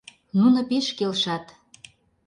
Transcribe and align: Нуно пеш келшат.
Нуно 0.39 0.59
пеш 0.69 0.87
келшат. 0.97 1.45